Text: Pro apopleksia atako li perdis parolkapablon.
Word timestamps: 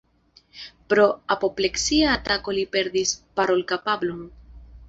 Pro 0.93 1.03
apopleksia 1.35 2.09
atako 2.15 2.57
li 2.57 2.65
perdis 2.77 3.15
parolkapablon. 3.41 4.29